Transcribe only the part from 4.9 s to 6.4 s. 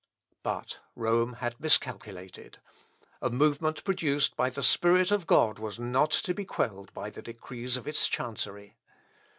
of God was not to